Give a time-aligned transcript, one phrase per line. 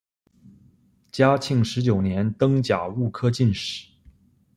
[1.11, 3.87] 嘉庆十九年登甲戌科进士。